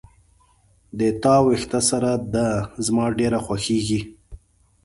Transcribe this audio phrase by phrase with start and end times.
[0.97, 2.47] د تا وېښته سره ده
[2.85, 4.01] زما ډیر خوښیږي